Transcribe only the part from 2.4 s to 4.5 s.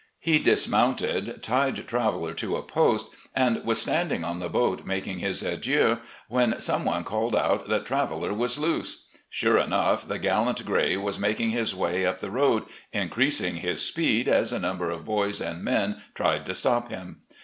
a post, and was standing on the